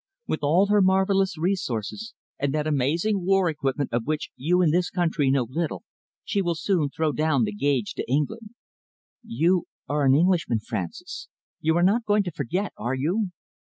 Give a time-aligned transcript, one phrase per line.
[0.25, 4.89] With all her marvellous resources and that amazing war equipment of which you in this
[4.89, 5.83] country know little,
[6.23, 8.55] she will soon throw down the gage to England.
[9.23, 11.27] You are an Englishman, Francis.
[11.59, 13.29] You are not going to forget it, are you?"